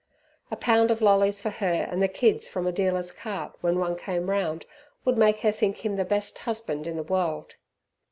[0.49, 3.95] A pound of lollies for her and the kids from a dealer's cart when one
[3.95, 4.65] came round,
[5.05, 7.55] would make her think him the best husband in the world.